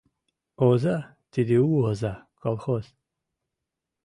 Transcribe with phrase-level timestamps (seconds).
[0.67, 0.97] Оза—
[1.31, 2.13] тиде у оза,
[2.43, 2.85] колхоз.